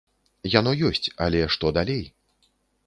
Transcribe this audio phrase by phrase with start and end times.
[0.53, 2.05] Яно ёсць, але што далей?